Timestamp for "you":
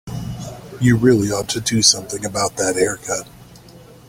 0.79-0.97